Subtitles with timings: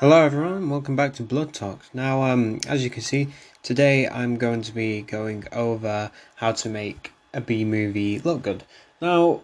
[0.00, 1.88] Hello everyone, welcome back to Blood Talks.
[1.94, 3.28] Now, um, as you can see,
[3.62, 8.64] today I'm going to be going over how to make a B movie look good.
[9.00, 9.42] Now,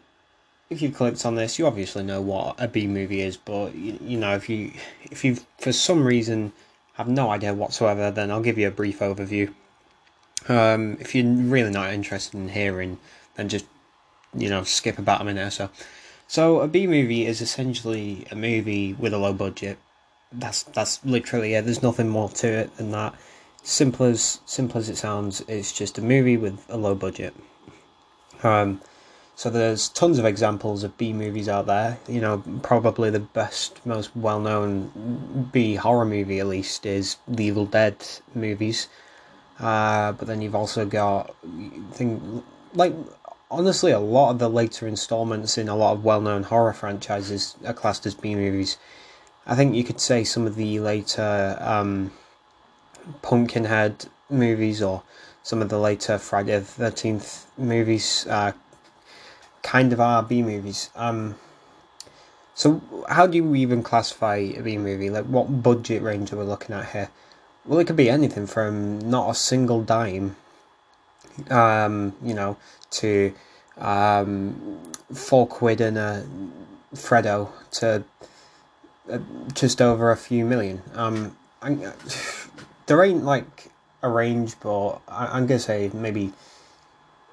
[0.69, 3.97] if you clicked on this, you obviously know what a B movie is, but you,
[4.03, 4.73] you know if you
[5.05, 6.53] if you for some reason
[6.95, 9.55] have no idea whatsoever, then I'll give you a brief overview.
[10.49, 12.99] Um, if you're really not interested in hearing,
[13.37, 13.67] then just
[14.37, 15.71] you know skip about a minute or so.
[16.27, 19.79] So a B movie is essentially a movie with a low budget
[20.33, 21.65] that's that's literally it.
[21.65, 23.15] There's nothing more to it than that.
[23.63, 27.35] Simple as simple as it sounds, it's just a movie with a low budget.
[28.43, 28.81] Um,
[29.37, 31.99] so there's tons of examples of B movies out there.
[32.09, 37.45] You know, probably the best, most well known B horror movie at least is the
[37.45, 37.97] Evil Dead
[38.35, 38.89] movies.
[39.59, 41.35] Uh, but then you've also got
[41.93, 42.43] thing
[42.75, 42.95] like
[43.51, 47.57] honestly a lot of the later installments in a lot of well known horror franchises
[47.67, 48.79] are classed as B movies.
[49.51, 52.13] I think you could say some of the later um,
[53.21, 55.03] Pumpkinhead movies or
[55.43, 58.53] some of the later Friday the Thirteenth movies uh,
[59.65, 60.91] kind of are B movies.
[60.95, 61.35] Um,
[62.55, 65.11] so how do you even classify a B movie?
[65.11, 67.11] Like what budget range are we looking at here?
[67.67, 70.37] Well, it could be anything from not a single dime,
[71.51, 72.57] um, you know,
[72.93, 73.35] to
[73.79, 74.79] um,
[75.13, 76.25] four quid and a
[76.95, 78.05] Freddo to
[79.55, 80.83] just over a few million.
[80.95, 81.93] Um, I,
[82.87, 83.71] there ain't like
[84.03, 86.33] a range, but I, am gonna say maybe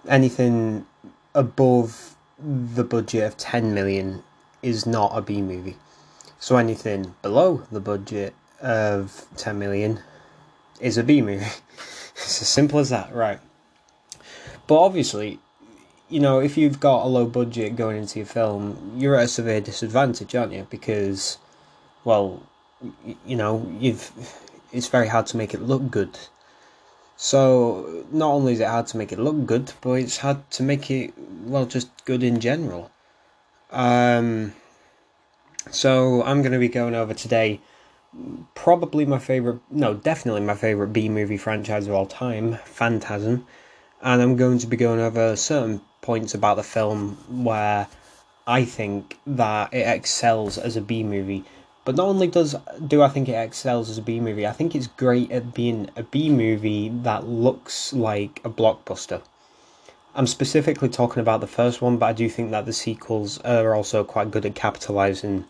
[0.08, 0.86] anything
[1.34, 4.24] above the budget of 10 million
[4.62, 5.78] is not a B movie.
[6.40, 10.02] So anything below the budget of 10 million
[10.80, 11.46] is a B movie.
[12.16, 13.40] it's as simple as that, right?
[14.68, 15.40] But obviously,
[16.10, 19.28] you know, if you've got a low budget going into your film, you're at a
[19.28, 20.68] severe disadvantage, aren't you?
[20.70, 21.38] Because
[22.08, 22.42] well,
[23.26, 24.12] you know, you've
[24.72, 26.18] it's very hard to make it look good.
[27.18, 30.64] So not only is it hard to make it look good, but it's hard to
[30.64, 31.14] make it
[31.44, 32.92] well just good in general.
[33.72, 34.54] Um,
[35.70, 37.60] so I'm going to be going over today
[38.56, 43.46] probably my favorite no definitely my favorite b movie franchise of all time phantasm
[44.02, 47.86] and i'm going to be going over certain points about the film where
[48.48, 51.44] i think that it excels as a b movie
[51.88, 52.54] but not only does
[52.86, 55.90] do I think it excels as a B movie, I think it's great at being
[55.96, 59.22] a B movie that looks like a blockbuster.
[60.14, 63.74] I'm specifically talking about the first one, but I do think that the sequels are
[63.74, 65.46] also quite good at capitalizing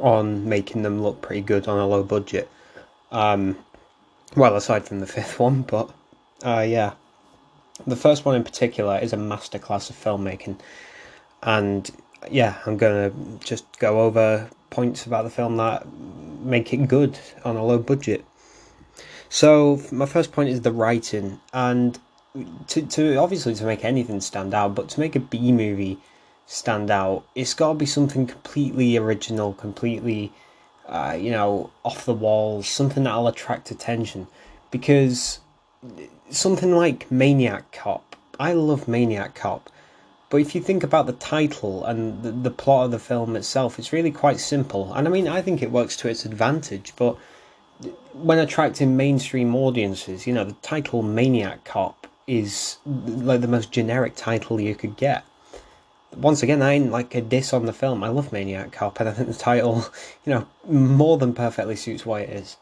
[0.00, 2.50] on making them look pretty good on a low budget.
[3.12, 3.56] Um,
[4.34, 5.88] well, aside from the fifth one, but
[6.42, 6.94] uh, yeah,
[7.86, 10.58] the first one in particular is a masterclass of filmmaking,
[11.40, 11.88] and
[12.28, 13.12] yeah, I'm gonna
[13.44, 15.86] just go over points about the film that
[16.42, 18.24] make it good on a low budget.
[19.28, 21.98] So my first point is the writing, and
[22.68, 25.98] to to obviously to make anything stand out, but to make a B movie
[26.46, 30.32] stand out, it's got to be something completely original, completely,
[30.86, 34.26] uh, you know, off the walls, something that'll attract attention,
[34.70, 35.38] because
[36.28, 39.70] something like Maniac Cop, I love Maniac Cop,
[40.32, 43.78] but if you think about the title and the, the plot of the film itself,
[43.78, 44.90] it's really quite simple.
[44.94, 47.18] And I mean, I think it works to its advantage, but
[48.14, 54.14] when attracting mainstream audiences, you know, the title Maniac Cop is like the most generic
[54.16, 55.26] title you could get.
[56.16, 58.02] Once again, I ain't like a diss on the film.
[58.02, 59.84] I love Maniac Cop, and I think the title,
[60.24, 62.56] you know, more than perfectly suits what it is.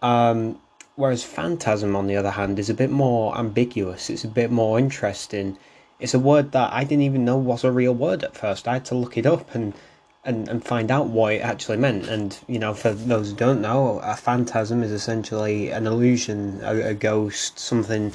[0.00, 0.60] Um,
[0.94, 4.10] whereas Phantasm, on the other hand, is a bit more ambiguous.
[4.10, 5.58] It's a bit more interesting
[6.00, 8.66] it's a word that I didn't even know was a real word at first.
[8.66, 9.74] I had to look it up and
[10.22, 12.08] and, and find out what it actually meant.
[12.08, 16.88] And you know, for those who don't know, a phantasm is essentially an illusion, a,
[16.88, 18.12] a ghost, something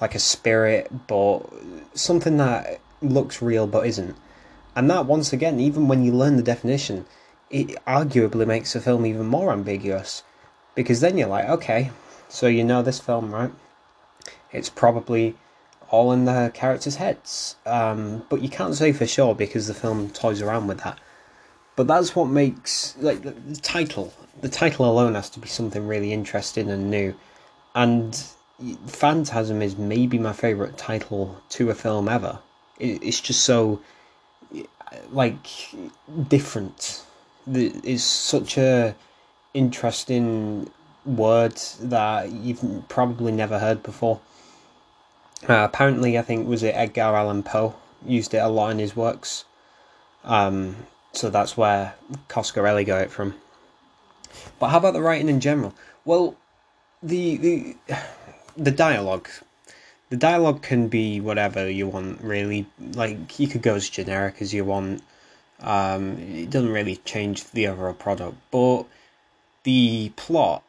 [0.00, 1.40] like a spirit, but
[1.94, 4.16] something that looks real but isn't.
[4.74, 7.04] And that, once again, even when you learn the definition,
[7.50, 10.22] it arguably makes the film even more ambiguous.
[10.74, 11.90] Because then you're like, okay,
[12.28, 13.50] so you know this film, right?
[14.50, 15.34] It's probably
[15.92, 17.54] all in the characters' heads.
[17.64, 20.98] Um, but you can't say for sure because the film toys around with that.
[21.76, 24.12] But that's what makes like the, the title.
[24.40, 27.14] The title alone has to be something really interesting and new.
[27.74, 28.20] And
[28.86, 32.38] Phantasm is maybe my favorite title to a film ever.
[32.80, 33.80] It, it's just so
[35.10, 35.46] like
[36.28, 37.02] different.
[37.46, 38.94] It's such a
[39.54, 40.70] interesting
[41.04, 44.20] word that you've probably never heard before.
[45.48, 47.74] Uh, apparently, I think was it Edgar Allan Poe
[48.06, 49.44] used it a lot in his works.
[50.24, 50.76] Um,
[51.12, 51.94] so that's where
[52.28, 53.34] Coscarelli got it from.
[54.58, 55.74] But how about the writing in general?
[56.04, 56.36] Well,
[57.02, 57.76] the the
[58.56, 59.28] the dialogue.
[60.10, 62.66] The dialogue can be whatever you want, really.
[62.78, 65.02] Like you could go as generic as you want.
[65.60, 68.84] Um, it doesn't really change the overall product, but
[69.62, 70.64] the plot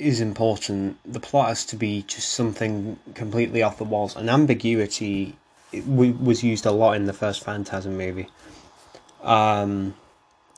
[0.00, 0.98] is important.
[1.04, 4.16] The plot has to be just something completely off the walls.
[4.16, 5.36] And ambiguity
[5.86, 8.28] was used a lot in the first Phantasm movie.
[9.22, 9.94] Um,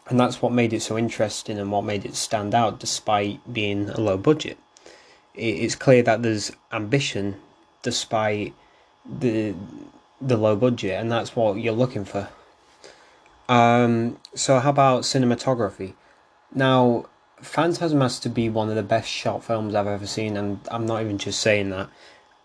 [0.09, 3.91] and that's what made it so interesting and what made it stand out despite being
[3.91, 4.59] a low budget.
[5.35, 7.37] It's clear that there's ambition
[7.83, 8.55] despite
[9.05, 9.55] the
[10.21, 12.29] the low budget, and that's what you're looking for.
[13.49, 15.95] Um, so, how about cinematography?
[16.55, 17.07] Now,
[17.43, 20.87] Phantasm has to be one of the best shot films I've ever seen, and I'm
[20.87, 21.91] not even just saying that.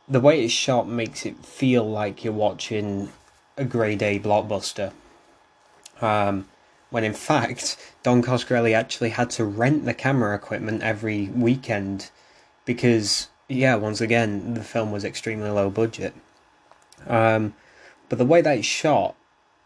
[0.09, 3.11] The way it's shot makes it feel like you're watching
[3.57, 4.93] a grade A blockbuster.
[6.01, 6.47] Um,
[6.89, 12.09] when in fact, Don Coscarelli actually had to rent the camera equipment every weekend
[12.65, 16.13] because, yeah, once again, the film was extremely low budget.
[17.05, 17.53] Um,
[18.09, 19.15] but the way that it's shot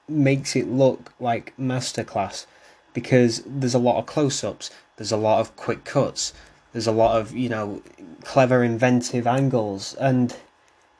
[0.10, 2.46] makes it look like masterclass
[2.94, 4.70] because there's a lot of close ups
[5.02, 6.32] there's a lot of quick cuts.
[6.74, 7.82] There's a lot of you know
[8.24, 10.38] clever, inventive angles, and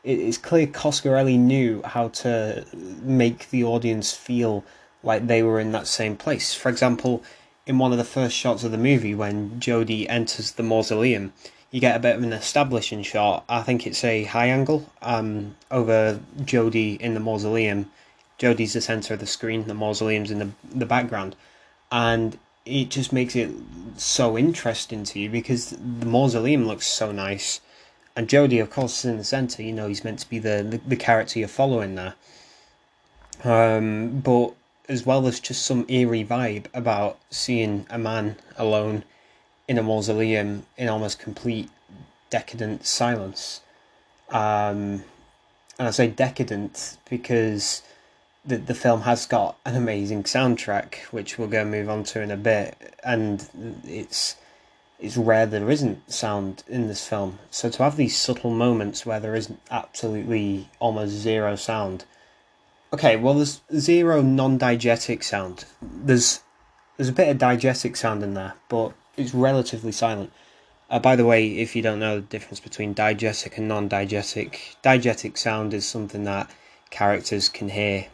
[0.04, 4.64] it's clear Coscarelli knew how to make the audience feel
[5.04, 6.56] like they were in that same place.
[6.56, 7.24] For example,
[7.68, 11.32] in one of the first shots of the movie, when Jodie enters the mausoleum,
[11.70, 13.44] you get a bit of an establishing shot.
[13.48, 17.92] I think it's a high angle um, over Jodie in the mausoleum.
[18.40, 19.68] Jodie's the center of the screen.
[19.68, 21.36] The mausoleum's in the the background,
[21.92, 23.52] and it just makes it
[23.98, 27.62] so interesting to you because the mausoleum looks so nice.
[28.16, 29.64] And Jodie, of course, is in the centre.
[29.64, 32.16] You know, he's meant to be the, the, the character you're following there.
[33.44, 34.54] Um, but
[34.90, 39.04] as well as just some eerie vibe about seeing a man alone
[39.68, 41.70] in a mausoleum in almost complete
[42.30, 43.62] decadent silence.
[44.30, 45.04] Um,
[45.80, 47.82] and I say decadent because
[48.44, 52.22] the the film has got an amazing soundtrack, which we're going to move on to
[52.22, 53.48] in a bit, and
[53.86, 54.36] it's
[55.00, 57.40] it's rare there isn't sound in this film.
[57.50, 62.06] So to have these subtle moments where there isn't absolutely almost zero sound.
[62.94, 65.66] Okay, well there's zero non-diegetic sound.
[65.82, 66.42] There's
[66.98, 70.32] there's a bit of diegetic sound in there, but it's relatively silent.
[70.90, 75.38] Uh, by the way, if you don't know the difference between diegetic and non-diegetic, diegetic
[75.38, 76.52] sound is something that
[76.90, 78.08] characters can hear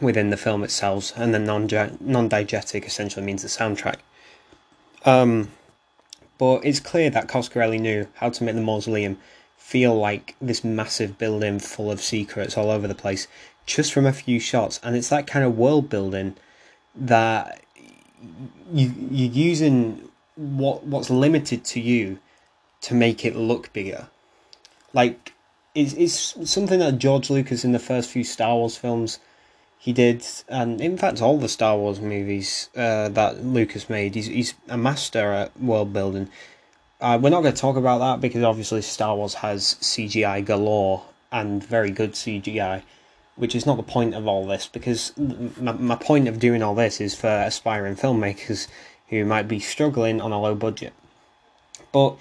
[0.00, 1.68] within the film itself, and the non
[2.00, 3.96] non diegetic essentially means the soundtrack.
[5.04, 5.50] Um,
[6.38, 9.18] but it's clear that Coscarelli knew how to make the mausoleum
[9.56, 13.26] feel like this massive building full of secrets all over the place
[13.64, 16.36] just from a few shots, and it's that kind of world building
[16.94, 17.62] that
[18.72, 22.18] you you're using what what's limited to you
[22.80, 24.08] to make it look bigger.
[24.92, 25.32] Like
[25.74, 29.18] it's it's something that George Lucas in the first few Star Wars films
[29.82, 34.26] he did, and in fact, all the Star Wars movies uh, that Lucas made, he's,
[34.26, 36.28] he's a master at world building.
[37.00, 41.02] Uh, we're not going to talk about that because obviously Star Wars has CGI galore
[41.32, 42.82] and very good CGI,
[43.34, 44.68] which is not the point of all this.
[44.68, 48.68] Because my, my point of doing all this is for aspiring filmmakers
[49.08, 50.92] who might be struggling on a low budget.
[51.90, 52.14] But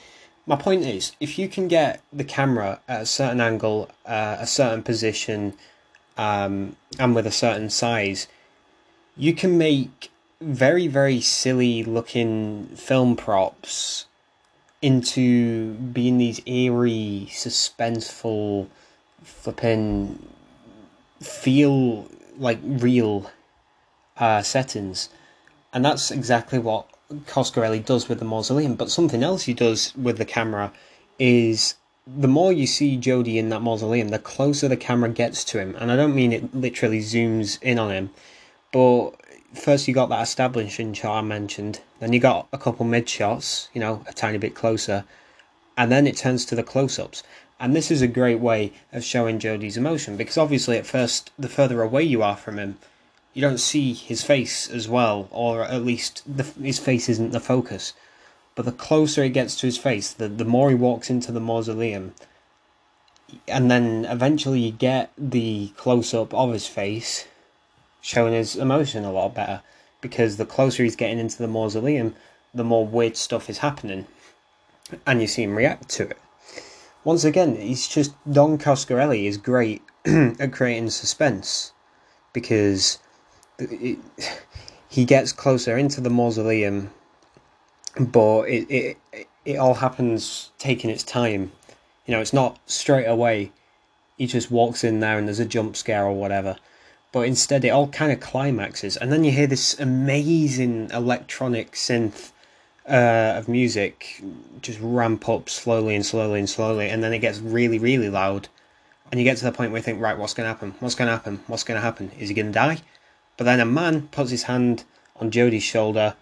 [0.47, 4.47] my point is, if you can get the camera at a certain angle, uh, a
[4.47, 5.53] certain position,
[6.17, 8.27] um, and with a certain size,
[9.15, 14.05] you can make very very silly looking film props
[14.81, 18.67] into being these eerie, suspenseful,
[19.23, 20.27] flipping,
[21.21, 23.29] feel like real
[24.17, 25.09] uh, settings,
[25.71, 26.87] and that's exactly what
[27.27, 28.75] Coscarelli does with the mausoleum.
[28.75, 30.71] But something else he does with the camera
[31.19, 31.75] is
[32.07, 35.75] the more you see Jodie in that mausoleum, the closer the camera gets to him.
[35.79, 38.09] And I don't mean it literally zooms in on him,
[38.71, 39.11] but
[39.53, 43.69] first you got that establishing shot I mentioned, then you got a couple mid shots,
[43.73, 45.05] you know, a tiny bit closer,
[45.77, 47.23] and then it turns to the close ups.
[47.59, 51.49] And this is a great way of showing Jodie's emotion because obviously, at first, the
[51.49, 52.79] further away you are from him,
[53.33, 57.39] you don't see his face as well, or at least the, his face isn't the
[57.39, 57.93] focus.
[58.55, 61.39] But the closer it gets to his face, the, the more he walks into the
[61.39, 62.13] mausoleum.
[63.47, 67.27] And then eventually you get the close up of his face,
[68.01, 69.61] showing his emotion a lot better.
[70.01, 72.15] Because the closer he's getting into the mausoleum,
[72.53, 74.07] the more weird stuff is happening.
[75.05, 76.17] And you see him react to it.
[77.03, 78.13] Once again, he's just.
[78.31, 81.71] Don Coscarelli is great at creating suspense.
[82.33, 82.99] Because
[83.57, 83.99] it,
[84.89, 86.91] he gets closer into the mausoleum
[87.99, 91.51] but it, it it all happens taking its time.
[92.05, 93.51] You know, it's not straight away.
[94.17, 96.57] He just walks in there and there's a jump scare or whatever.
[97.11, 102.31] But instead, it all kind of climaxes, and then you hear this amazing electronic synth
[102.87, 104.23] uh, of music
[104.61, 108.47] just ramp up slowly and slowly and slowly, and then it gets really, really loud,
[109.11, 110.73] and you get to the point where you think, right, what's going to happen?
[110.79, 111.41] What's going to happen?
[111.47, 112.11] What's going to happen?
[112.17, 112.77] Is he going to die?
[113.35, 114.85] But then a man puts his hand
[115.17, 116.15] on Jodie's shoulder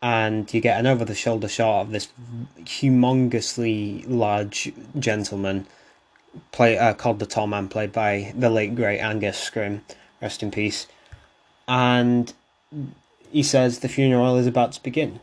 [0.00, 2.08] and you get an over the shoulder shot of this
[2.60, 5.66] humongously large gentleman
[6.52, 9.80] play uh, called the tall man played by the late great Angus Scrimm
[10.22, 10.86] rest in peace.
[11.66, 12.32] And
[13.32, 15.20] he says the funeral is about to begin.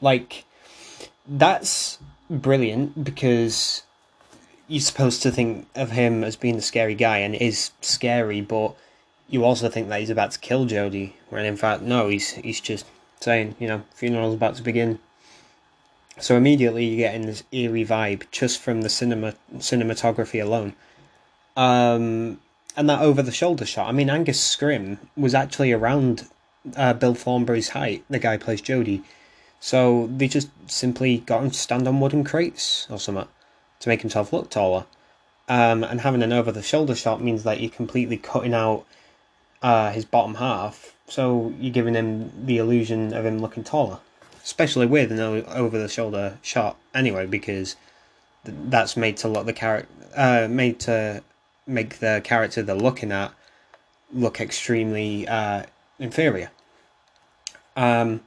[0.00, 0.44] Like
[1.26, 1.98] that's
[2.28, 3.82] brilliant because
[4.66, 8.76] you're supposed to think of him as being the scary guy and is scary but
[9.28, 12.60] you also think that he's about to kill Jodie when in fact no he's he's
[12.60, 12.86] just
[13.20, 14.98] saying, you know, funeral's about to begin.
[16.18, 20.74] So immediately you get in this eerie vibe just from the cinema cinematography alone.
[21.56, 22.40] Um,
[22.76, 23.88] and that over the shoulder shot.
[23.88, 26.28] I mean, Angus Scrimm was actually around
[26.76, 28.04] uh, Bill Thornbury's height.
[28.08, 29.02] The guy plays Jody.
[29.60, 33.28] So they just simply got him to stand on wooden crates or something
[33.80, 34.86] to make himself look taller.
[35.48, 38.86] Um, and having an over the shoulder shot means that you're completely cutting out
[39.62, 43.98] uh, his bottom half so you're giving him the illusion of him looking taller,
[44.42, 47.76] especially with an over the shoulder shot anyway, because
[48.44, 51.22] that's made to look the character, uh, made to
[51.66, 53.32] make the character they're looking at
[54.12, 55.64] look extremely uh,
[55.98, 56.50] inferior.
[57.76, 58.20] Um,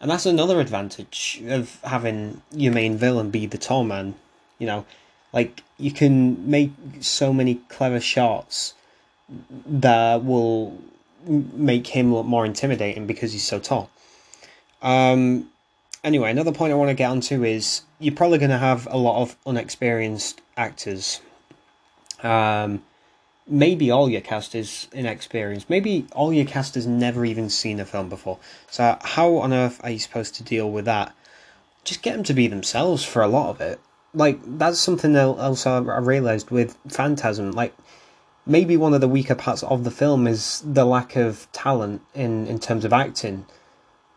[0.00, 4.14] and that's another advantage of having your main villain be the tall man.
[4.58, 4.86] You know,
[5.32, 8.74] like you can make so many clever shots
[9.66, 10.78] that will
[11.28, 13.90] make him look more intimidating because he's so tall.
[14.82, 15.50] Um,
[16.02, 18.96] anyway, another point I want to get onto is you're probably going to have a
[18.96, 21.20] lot of unexperienced actors.
[22.22, 22.82] Um,
[23.46, 25.68] maybe all your cast is inexperienced.
[25.70, 28.38] Maybe all your cast has never even seen a film before.
[28.70, 31.14] So how on earth are you supposed to deal with that?
[31.84, 33.80] Just get them to be themselves for a lot of it.
[34.14, 37.52] Like that's something else I realized with Phantasm.
[37.52, 37.74] Like
[38.48, 42.46] maybe one of the weaker parts of the film is the lack of talent in,
[42.46, 43.44] in terms of acting.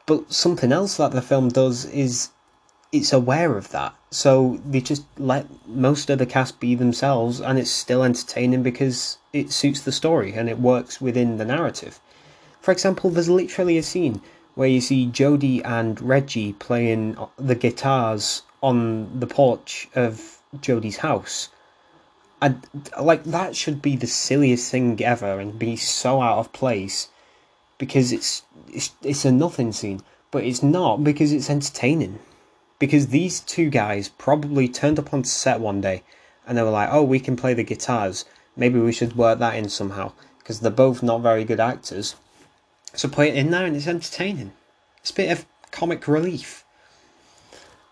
[0.05, 2.29] But something else that the film does is
[2.91, 3.93] it's aware of that.
[4.09, 9.17] So they just let most of the cast be themselves and it's still entertaining because
[9.33, 11.99] it suits the story and it works within the narrative.
[12.61, 14.21] For example, there's literally a scene
[14.55, 21.49] where you see Jodie and Reggie playing the guitars on the porch of Jodie's house
[22.41, 22.67] and
[22.99, 27.09] like that should be the silliest thing ever and be so out of place
[27.77, 32.19] because it's it's it's a nothing scene, but it's not because it's entertaining.
[32.79, 36.03] Because these two guys probably turned up on set one day
[36.47, 38.25] and they were like, "Oh, we can play the guitars.
[38.55, 42.15] Maybe we should work that in somehow." Because they're both not very good actors,
[42.93, 44.53] so put it in there and it's entertaining.
[45.01, 46.65] It's a bit of comic relief.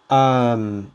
[0.09, 0.91] Um,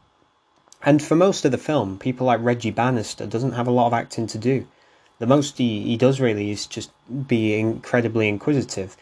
[0.84, 3.94] and for most of the film, people like Reggie Bannister doesn't have a lot of
[3.94, 4.66] acting to do.
[5.18, 6.90] The most he, he does really is just
[7.26, 8.96] be incredibly inquisitive.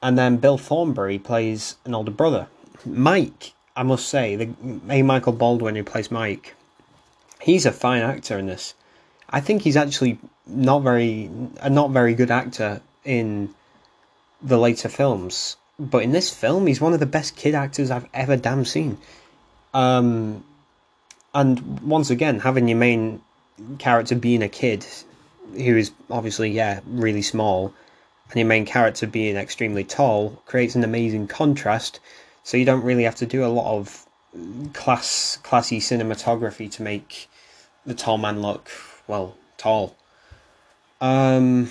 [0.00, 2.46] And then Bill Thornbury plays an older brother.
[2.86, 4.50] Mike, I must say, the
[4.88, 5.02] A.
[5.02, 6.54] Michael Baldwin who plays Mike,
[7.40, 8.74] he's a fine actor in this.
[9.28, 11.28] I think he's actually not very
[11.60, 13.54] a not very good actor in
[14.40, 18.08] the later films, but in this film, he's one of the best kid actors I've
[18.14, 18.98] ever damn seen.
[19.74, 20.44] Um,
[21.34, 23.20] and once again, having your main
[23.78, 24.86] character being a kid
[25.52, 27.72] who is obviously, yeah, really small,
[28.30, 32.00] and your main character being extremely tall creates an amazing contrast.
[32.44, 34.06] So you don't really have to do a lot of
[34.72, 37.28] class classy cinematography to make
[37.86, 38.70] the tall man look
[39.06, 39.96] well tall.
[41.00, 41.70] Um,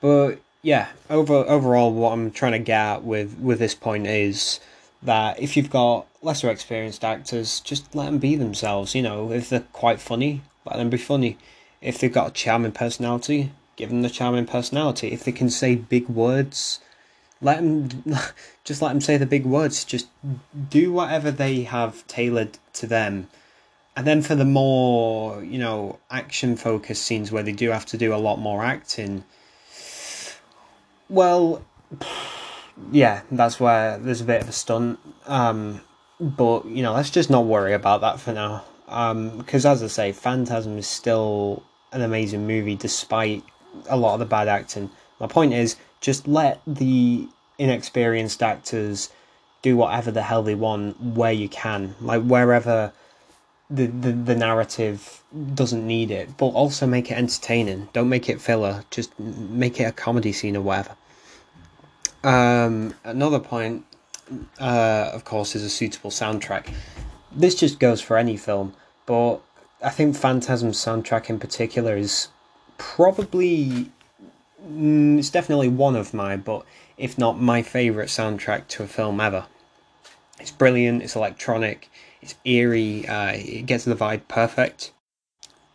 [0.00, 4.60] but yeah, over overall, what I'm trying to get at with with this point is
[5.04, 8.94] that if you've got lesser experienced actors, just let them be themselves.
[8.94, 11.38] You know, if they're quite funny, let them be funny.
[11.80, 15.12] If they've got a charming personality, give them the charming personality.
[15.12, 16.80] If they can say big words,
[17.40, 18.04] let them
[18.64, 19.84] just let them say the big words.
[19.84, 20.08] Just
[20.70, 23.28] do whatever they have tailored to them.
[23.96, 27.98] And then for the more, you know, action focused scenes where they do have to
[27.98, 29.22] do a lot more acting,
[31.08, 31.62] well,
[32.90, 34.98] yeah, that's where there's a bit of a stunt.
[35.26, 35.80] Um,
[36.20, 38.64] but you know, let's just not worry about that for now.
[38.86, 41.62] Because um, as I say, Phantasm is still
[41.92, 43.42] an amazing movie despite
[43.88, 44.90] a lot of the bad acting.
[45.20, 47.26] My point is, just let the
[47.58, 49.10] inexperienced actors
[49.62, 52.92] do whatever the hell they want where you can, like wherever
[53.70, 55.22] the, the, the narrative
[55.54, 57.88] doesn't need it, but also make it entertaining.
[57.92, 58.84] Don't make it filler.
[58.90, 60.96] Just make it a comedy scene or whatever.
[62.24, 63.84] Um, another point,
[64.58, 66.72] uh, of course, is a suitable soundtrack.
[67.30, 68.74] This just goes for any film,
[69.06, 69.38] but
[69.82, 72.28] I think Phantasm's soundtrack in particular is
[72.78, 73.90] probably
[74.66, 76.64] mm, it's definitely one of my, but
[76.96, 79.46] if not my favorite soundtrack to a film ever.
[80.40, 81.02] It's brilliant.
[81.02, 81.90] It's electronic.
[82.22, 83.06] It's eerie.
[83.06, 84.92] Uh, it gets the vibe perfect.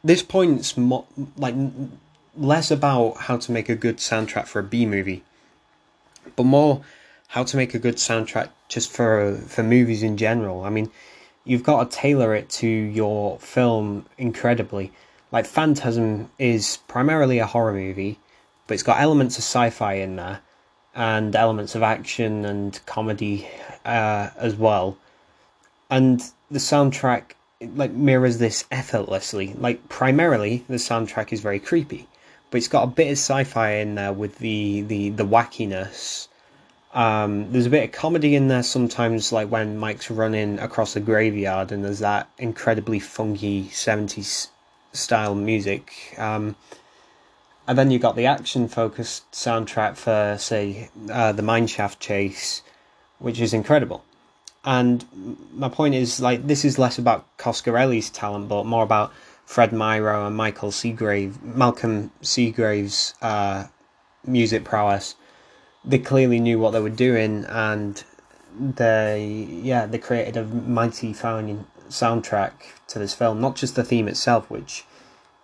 [0.04, 1.56] This point's mo- like
[2.36, 5.24] less about how to make a good soundtrack for a B movie,
[6.40, 6.80] but more
[7.28, 10.64] how to make a good soundtrack just for for movies in general.
[10.64, 10.90] I mean,
[11.44, 14.94] you've got to tailor it to your film incredibly.
[15.34, 18.20] Like Phantasm is primarily a horror movie,
[18.66, 20.40] but it's got elements of sci-fi in there
[20.96, 23.46] and elements of action and comedy
[23.84, 24.98] uh, as well.
[25.90, 27.34] And the soundtrack
[27.76, 29.56] like mirrors this effortlessly.
[29.58, 32.08] Like primarily, the soundtrack is very creepy,
[32.50, 36.29] but it's got a bit of sci-fi in there with the the the wackiness.
[37.00, 41.00] Um, there's a bit of comedy in there sometimes, like when Mike's running across a
[41.00, 44.50] graveyard, and there's that incredibly funky '70s
[44.92, 46.14] style music.
[46.18, 46.58] Um,
[47.66, 52.64] and then you got the action focused soundtrack for, say, uh, the Mineshaft chase,
[53.20, 54.04] which is incredible.
[54.66, 55.06] And
[55.54, 59.14] my point is, like, this is less about Coscarelli's talent, but more about
[59.46, 63.68] Fred Myrow and Michael Seagrave, Malcolm Seagrave's uh,
[64.26, 65.16] music prowess.
[65.84, 68.04] They clearly knew what they were doing, and
[68.60, 72.52] they, yeah, they created a mighty fine soundtrack
[72.88, 73.42] to this film.
[73.42, 74.86] Not just the theme itself, which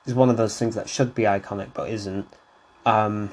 [0.06, 2.28] is one of those things that should be iconic but isn't.
[2.86, 3.32] Um,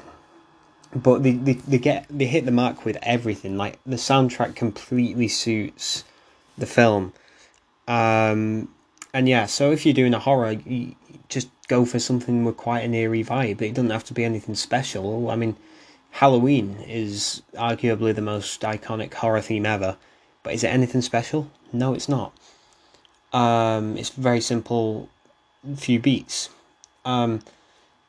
[0.94, 3.56] but they, they, they get they hit the mark with everything.
[3.56, 6.04] Like the soundtrack completely suits
[6.56, 7.12] the film.
[7.88, 8.68] Um,
[9.14, 10.94] and yeah, so if you're doing a horror, you
[11.28, 13.60] just go for something with quite an eerie vibe.
[13.62, 15.30] It doesn't have to be anything special.
[15.30, 15.56] I mean,
[16.12, 19.96] Halloween is arguably the most iconic horror theme ever,
[20.42, 21.50] but is it anything special?
[21.72, 22.32] No, it's not.
[23.32, 25.08] Um, it's very simple,
[25.76, 26.50] few beats.
[27.04, 27.40] Um,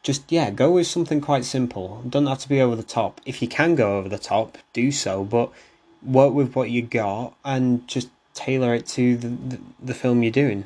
[0.04, 2.04] just yeah, go with something quite simple.
[2.08, 3.22] Doesn't have to be over the top.
[3.26, 5.50] If you can go over the top, do so, but
[6.04, 10.32] work with what you got and just tailor it to the the, the film you're
[10.32, 10.66] doing.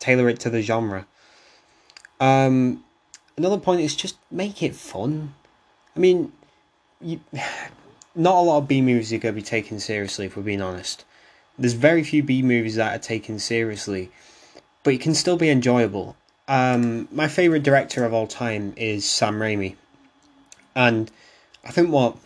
[0.00, 1.06] Tailor it to the genre.
[2.18, 2.82] Um,
[3.36, 5.34] another point is just make it fun.
[5.94, 6.32] I mean,
[7.02, 7.20] you,
[8.14, 10.62] not a lot of B movies are going to be taken seriously, if we're being
[10.62, 11.04] honest.
[11.58, 14.10] There's very few B movies that are taken seriously,
[14.82, 16.16] but it can still be enjoyable.
[16.48, 19.76] Um, my favorite director of all time is Sam Raimi,
[20.74, 21.10] and
[21.64, 22.16] I think what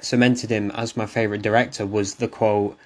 [0.00, 2.78] cemented him as my favorite director was the quote,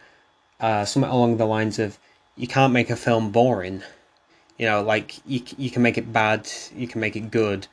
[0.60, 1.98] uh, something along the lines of,
[2.36, 3.82] "You can't make a film boring."
[4.58, 7.68] You know, like you you can make it bad, you can make it good,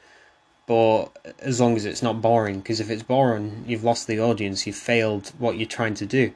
[0.67, 1.05] but
[1.39, 4.75] as long as it's not boring, because if it's boring, you've lost the audience, you've
[4.75, 6.33] failed what you're trying to do,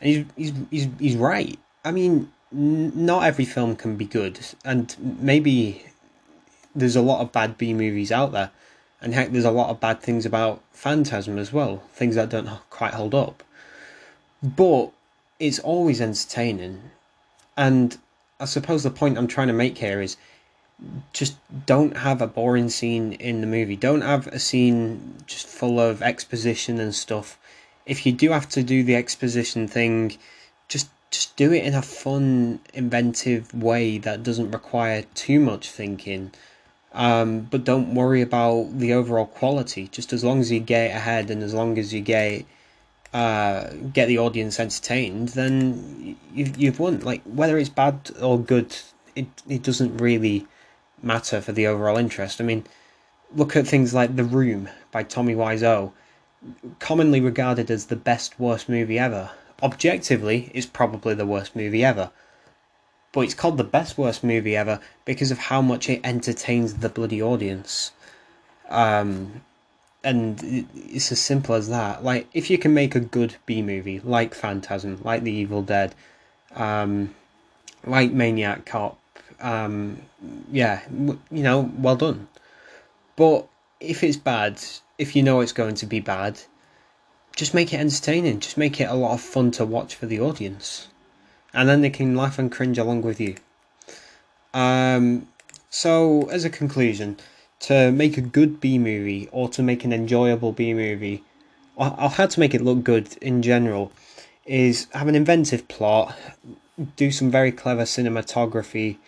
[0.00, 1.58] and he's he's he's, he's right.
[1.84, 5.86] I mean, not every film can be good, and maybe
[6.74, 8.50] there's a lot of bad B movies out there,
[9.00, 12.48] and heck, there's a lot of bad things about Phantasm as well, things that don't
[12.70, 13.42] quite hold up.
[14.42, 14.90] But
[15.40, 16.90] it's always entertaining,
[17.56, 17.98] and
[18.38, 20.16] I suppose the point I'm trying to make here is
[21.12, 23.76] just don't have a boring scene in the movie.
[23.76, 27.38] Don't have a scene just full of exposition and stuff.
[27.86, 30.16] If you do have to do the exposition thing,
[30.68, 36.32] just just do it in a fun, inventive way that doesn't require too much thinking
[36.94, 39.88] um, but don't worry about the overall quality.
[39.88, 42.44] Just as long as you get ahead and as long as you get
[43.14, 47.00] uh, get the audience entertained, then you, you've won.
[47.00, 48.76] Like whether it's bad or good,
[49.16, 50.46] it it doesn't really
[51.02, 52.40] matter for the overall interest.
[52.40, 52.64] I mean,
[53.34, 55.92] look at things like The Room by Tommy Wiseau,
[56.78, 59.30] commonly regarded as the best worst movie ever.
[59.62, 62.10] Objectively, it's probably the worst movie ever
[63.12, 66.88] but it's called the best worst movie ever because of how much it entertains the
[66.88, 67.92] bloody audience.
[68.70, 69.42] Um,
[70.02, 72.02] and it's as simple as that.
[72.02, 75.94] Like, if you can make a good B movie, like Phantasm, like The Evil Dead,
[76.54, 77.14] um,
[77.84, 78.98] like Maniac Cop,
[79.42, 79.98] um,
[80.50, 82.28] yeah, you know, well done.
[83.16, 83.46] But
[83.80, 84.60] if it's bad,
[84.98, 86.40] if you know it's going to be bad,
[87.36, 88.40] just make it entertaining.
[88.40, 90.88] Just make it a lot of fun to watch for the audience
[91.54, 93.36] and then they can laugh and cringe along with you.
[94.54, 95.28] Um,
[95.70, 97.18] so, as a conclusion,
[97.60, 101.22] to make a good B movie or to make an enjoyable B movie,
[101.76, 103.92] or, how to make it look good in general,
[104.44, 106.16] is have an inventive plot,
[106.96, 108.98] do some very clever cinematography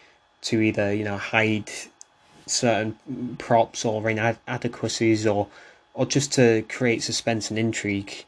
[0.44, 1.70] to either you know hide
[2.46, 5.48] certain props or inadequacies or
[5.94, 8.24] or just to create suspense and intrigue.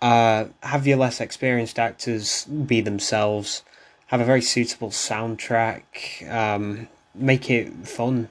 [0.00, 3.64] Uh, have your less experienced actors be themselves.
[4.06, 6.30] Have a very suitable soundtrack.
[6.30, 8.28] Um, make it fun.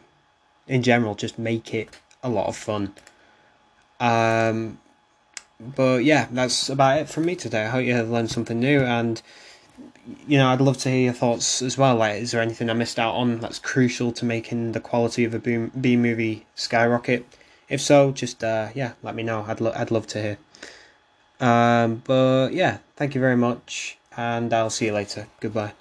[0.67, 1.89] In general, just make it
[2.23, 2.93] a lot of fun.
[3.99, 4.79] Um,
[5.59, 7.65] but yeah, that's about it from me today.
[7.65, 9.21] I hope you learned something new, and
[10.27, 11.95] you know, I'd love to hear your thoughts as well.
[11.95, 15.33] Like, is there anything I missed out on that's crucial to making the quality of
[15.33, 17.25] a B movie skyrocket?
[17.69, 19.45] If so, just uh, yeah, let me know.
[19.47, 20.37] I'd lo- I'd love to hear.
[21.39, 25.27] Um, but yeah, thank you very much, and I'll see you later.
[25.39, 25.73] Goodbye.